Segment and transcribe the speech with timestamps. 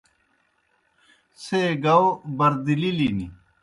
[1.41, 2.03] څھے گاؤ
[2.37, 3.19] بردِلِلِن۔